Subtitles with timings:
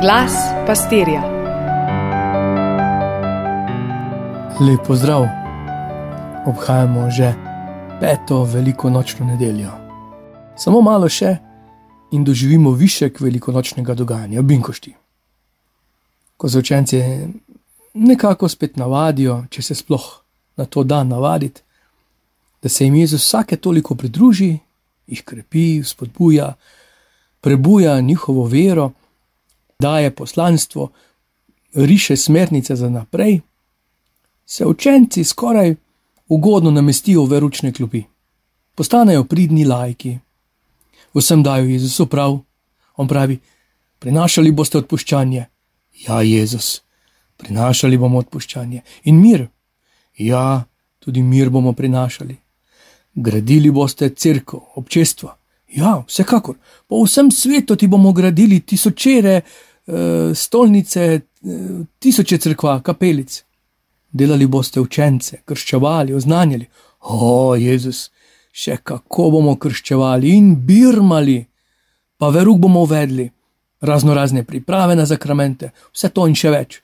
[0.00, 0.32] Glas
[0.66, 1.22] pastirja.
[4.60, 5.26] Lep pozdrav,
[6.46, 7.34] obhajamo že
[8.00, 9.72] peto veliko nočno nedeljo.
[10.56, 11.32] Samo malo še
[12.14, 14.94] in doživimo višek velikonočnega dogajanja, binkošti.
[16.36, 17.02] Ko se učenci
[17.94, 20.06] nekako spet navadijo, če se sploh
[20.56, 21.62] na to da navaditi,
[22.62, 24.58] da se jim Jezus vsake toliko pridruži,
[25.06, 26.54] jih krepi, spodbuja,
[27.40, 28.92] prebuja njihovo vero,
[29.82, 30.90] daje poslanstvo,
[31.74, 33.40] riše smernice za naprej,
[34.46, 35.74] se učenci skoraj
[36.28, 38.02] ugodno namestijo v veručne klopi.
[38.74, 40.18] Postanejo pridni lajki,
[41.14, 42.38] vsem dajo Jezusu prav,
[42.96, 43.38] on pravi:
[43.98, 45.46] Prinašali boste odpuščanje.
[46.08, 46.82] Ja, Jezus,
[47.36, 49.46] prinašali bomo odpuščanje in mir.
[50.18, 50.64] Ja,
[50.98, 52.36] tudi mir bomo prinašali.
[53.14, 55.34] Gradili boste crkvo, občestvo.
[55.68, 56.56] Ja, vsekakor,
[56.86, 59.40] po vsem svetu ti bomo gradili tisočere
[60.34, 61.20] stolnice, e,
[61.98, 63.44] tisoče crkva, kapelic.
[64.12, 66.66] Delali boste učence, krščevali, oznanjali.
[67.00, 68.10] O, Jezus,
[68.52, 71.38] še kako bomo krščevali in birmali,
[72.18, 73.28] pa verug bomo uvedli,
[73.80, 76.80] razno razne priprave na zakramente, vse to in še več.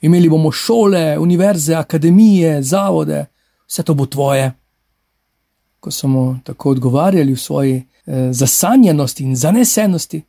[0.00, 3.26] Imeli bomo šole, univerze, akademije, zavode,
[3.66, 4.52] vse to bo tvoje.
[5.80, 10.22] Ko smo tako odgovarjali v svoji eh, zasanjenosti in zanesenosti,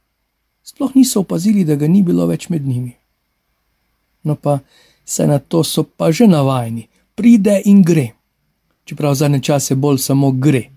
[0.70, 2.94] sploh niso opazili, da ga ni bilo več med njimi.
[4.24, 4.60] No, pa
[5.06, 8.12] se na to so pa že navajeni, pride in gre,
[8.86, 10.68] čeprav zadnje čase bolj samo gre,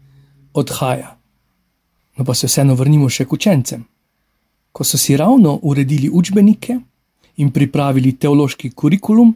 [0.54, 1.18] odhaja.
[2.16, 3.84] No, pa se vseeno vrnimo še k učencem.
[4.72, 6.78] Ko so si ravno uredili učbenike
[7.36, 9.34] in pripravili teološki kurikulum,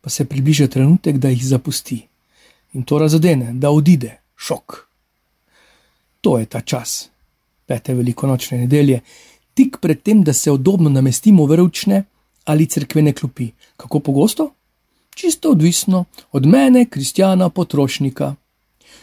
[0.00, 1.98] pa se približa trenutek, da jih zapusti
[2.78, 4.76] in to razodene, da odide, šok.
[6.20, 7.08] To je ta čas,
[7.66, 9.00] pete velikonočne nedelje,
[9.58, 12.04] tik pred tem, da se odobno namestimo v ročne
[12.44, 13.50] ali crkvene klopi.
[13.76, 14.52] Kako pogosto?
[15.14, 18.34] Čisto odvisno od mene, kristjana, potrošnika.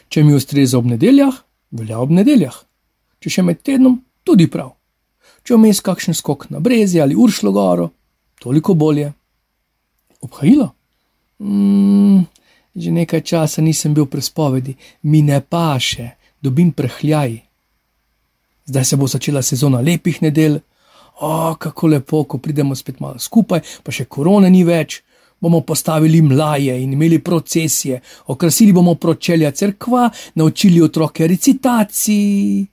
[0.10, 1.36] Če mi ustreza ob nedeljah,
[1.76, 2.56] velja ob nedeljah,
[3.20, 4.72] če še med tednom, tudi prav.
[5.44, 7.90] Če vmes kakšen skok na brezi ali uršlo goro,
[8.40, 9.12] toliko bolje.
[10.24, 10.72] Obhajilo?
[11.44, 12.24] Mm,
[12.76, 14.78] že nekaj časa nisem bil pri spovedi,
[15.12, 17.45] mi ne paše, dobim prehljaj.
[18.66, 20.60] Zdaj se bo začela sezona lepih nedelj,
[21.22, 25.02] o, kako lepo, ko pridemo spet malo skupaj, pa še korone ni več.
[25.42, 28.00] Bomo postavili mlaje in imeli procesije,
[28.32, 32.66] okrasili bomo pročelja crkva, naučili otroke recitaciji.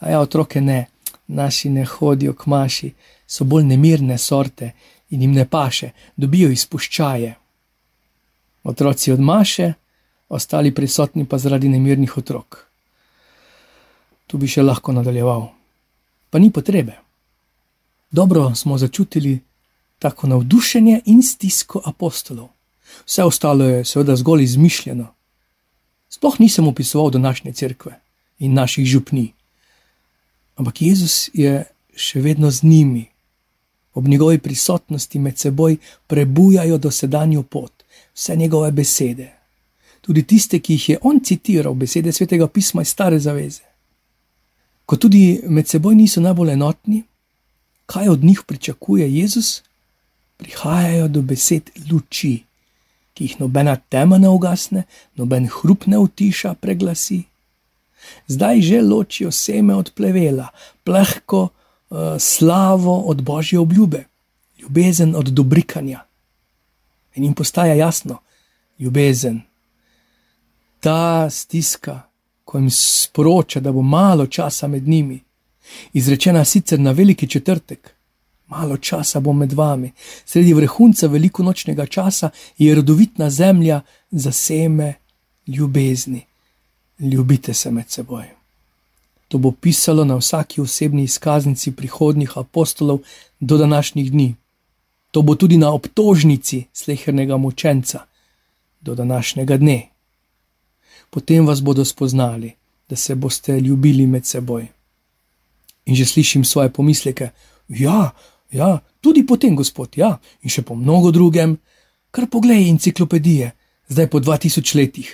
[0.00, 0.86] A ja, otroke ne,
[1.26, 2.92] naši ne hodijo k maši,
[3.26, 4.70] so bolj nemirne sorte
[5.10, 7.34] in jim ne paše, dobijo izpuščaje.
[8.64, 9.72] Otroci od maše,
[10.28, 12.64] ostali prisotni pa zaradi nemirnih otrok.
[14.26, 15.48] Tu bi še lahko nadaljeval,
[16.30, 16.96] pa ni potrebe.
[18.10, 19.40] Dobro smo začutili
[19.98, 22.48] tako navdušenje in stisko apostolov.
[23.06, 25.06] Vse ostalo je seveda zgolj izmišljeno.
[26.08, 28.00] Sploh nisem opisoval današnje cerkve
[28.38, 29.32] in naših župni.
[30.56, 31.64] Ampak Jezus je
[31.96, 33.06] še vedno z njimi,
[33.94, 35.76] ob njegovi prisotnosti med seboj
[36.06, 37.72] prebujajo dosedanjo pot,
[38.14, 39.32] vse njegove besede,
[40.00, 43.73] tudi tiste, ki jih je on citiral, besede svetega pisma iz Stare zaveze.
[44.86, 47.02] Ko tudi med seboj niso najbolj enotni,
[47.86, 49.62] kaj od njih pričakuje Jezus,
[50.36, 52.42] prihajajo do besed luči,
[53.14, 54.82] ki jih nobena tema ne ugasne,
[55.16, 57.22] noben hrup ne utiša, preglasi.
[58.28, 60.48] Zdaj že ločijo seme od plevela,
[60.84, 64.04] plehko uh, slavo od božje obljube,
[64.60, 66.04] ljubezen od dobrikanja.
[67.14, 68.18] In jim postaja jasno,
[68.78, 69.40] ljubezen,
[70.80, 72.00] ta stiska,
[72.54, 75.18] ko jim sporoča, da bo malo časa med njimi,
[75.92, 77.90] izrečena sicer na veliki četrtek,
[78.46, 79.90] malo časa bo med vami,
[80.24, 84.94] sredi vrhunca velikonočnega časa je rodovitna zemlja za seme
[85.46, 86.20] ljubezni.
[86.98, 88.24] Ljubite se med seboj.
[89.28, 92.98] To bo pisalo na vsaki osebni izkaznici prihodnjih apostolov
[93.40, 94.34] do današnjih dni.
[95.10, 98.00] To bo tudi na obtožnici slehernega mučenca
[98.80, 99.93] do današnjega dne.
[101.14, 102.52] Potem vas bodo spoznali,
[102.90, 104.66] da se boste ljubili med seboj.
[105.86, 107.28] In že slišim svoje pomisleke,
[107.68, 108.10] ja,
[108.50, 111.54] ja, tudi potem, gospod, ja, in še po mnogo drugem,
[112.10, 113.52] kar poglej enciklopedije,
[113.88, 115.12] zdaj po 2000 letih.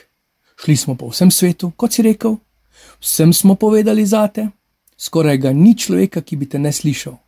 [0.56, 2.38] Šli smo po vsem svetu, kot si rekel,
[3.00, 4.48] vsem smo povedali zate,
[4.96, 7.18] skoraj ga ni človeka, ki bi te ne slišal.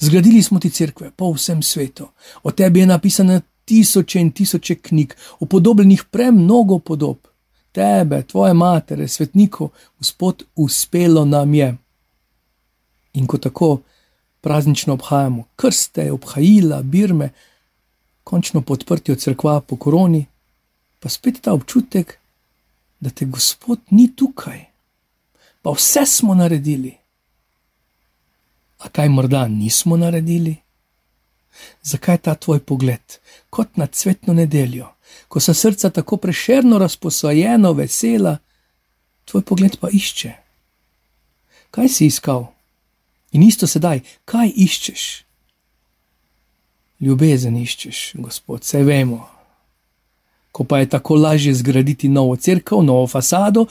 [0.00, 2.08] Zgradili smo ti crkve po vsem svetu,
[2.42, 5.14] o tebi je napisano tisoče in tisoče knjig,
[5.44, 7.33] upodobljenih premnogo podob.
[7.74, 11.74] Tebe, tvoje matere, svetnikov, gospod, uspelo nam je.
[13.18, 13.80] In ko tako
[14.40, 17.30] praznično obhajamo krste, obhajila, birme,
[18.24, 20.26] končno podprti od crkva po koroni,
[21.00, 22.18] pa spet ta občutek,
[23.00, 24.64] da te Gospod ni tukaj,
[25.62, 26.94] pa vse smo naredili.
[28.78, 30.63] A kaj morda nismo naredili?
[31.82, 33.18] Zakaj ta tvoj pogled,
[33.50, 34.88] kot na cvetno nedeljo,
[35.28, 38.38] ko so srca tako prešerno razposojeno, vesela,
[39.24, 40.32] tvoj pogled pa išče?
[41.70, 42.46] Kaj si iskal?
[43.34, 45.04] In isto sedaj, kaj iščeš?
[47.02, 49.24] Ljubezen iščeš, Gospod, vse vemo.
[50.54, 53.66] Ko pa je tako lažje zgraditi novo crkvo, novo fasado,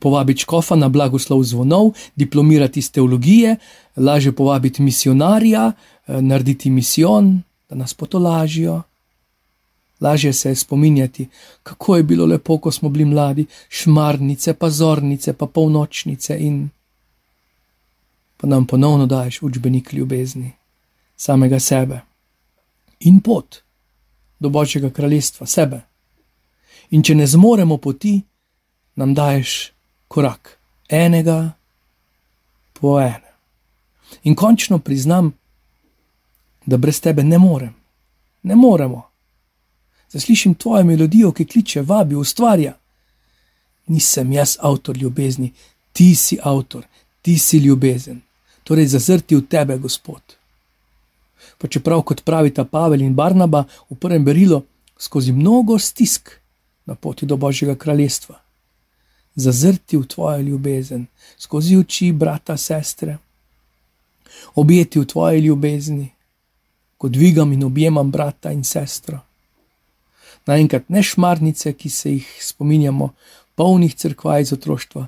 [0.00, 3.56] povabiti škofa na blagoslov zvonov, diplomirati iz teologije,
[3.96, 5.72] lažje povabiti misionarja,
[6.06, 8.82] narediti misijon, da nas potolažijo.
[10.00, 11.28] Lažje se je spominjati,
[11.62, 16.68] kako je bilo lepo, ko smo bili mladi, šmarnice, pa zornice, pa polnočnice in
[18.36, 20.52] pa nam ponovno daješ učbenik ljubezni,
[21.16, 22.00] samega sebe
[23.00, 23.56] in pot
[24.38, 25.80] do Božjega kraljestva, sebe.
[26.90, 28.18] In če ne zmoremo poti,
[29.00, 29.72] nam daješ
[30.08, 30.58] korak,
[30.88, 31.52] enega
[32.72, 33.32] po enem.
[34.22, 35.32] In končno priznam,
[36.66, 37.74] da brez tebe ne morem,
[38.42, 39.02] ne moremo.
[40.10, 42.76] Zaslišim tvojo melodijo, ki kliče, vabi, ustvarja.
[43.86, 45.52] Nisem jaz avtor ljubezni,
[45.92, 46.86] ti si avtor,
[47.22, 48.20] ti si ljubezen,
[48.64, 50.22] torej zazrti v tebe, Gospod.
[51.58, 54.62] Pa čeprav, kot pravita Pavel in Barnaba v prvem berilu,
[54.98, 56.30] skozi mnogo stisk
[56.86, 58.38] na poti do Božjega kraljestva,
[59.34, 61.06] zazrti v tvojo ljubezen,
[61.38, 63.18] skozi oči brata, sestre,
[64.54, 66.13] objeti v tvoji ljubezni,
[66.98, 69.18] ko dvigam in objemam brata in sestro.
[70.46, 73.12] Naenkrat ne šmarnice, ki se jih spominjamo,
[73.54, 75.06] polnih crkva iz otroštva,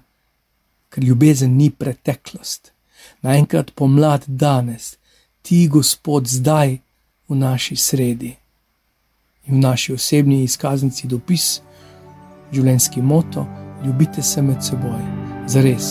[0.88, 2.72] ker ljubezen ni preteklost.
[3.22, 4.96] Naenkrat pomlad danes,
[5.42, 6.78] ti, Gospod, zdaj
[7.28, 8.36] v naši sredi
[9.46, 11.60] in v naši osebni izkaznici dopis,
[12.52, 13.46] življenjski moto,
[13.84, 15.02] ljubite se med seboj,
[15.46, 15.90] za res,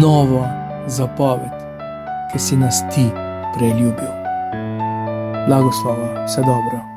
[0.00, 0.44] novo
[0.88, 1.66] zapoved,
[2.32, 3.04] ki si nas ti
[3.56, 4.25] preljubil.
[5.46, 6.95] Blagoslova, vse dobro.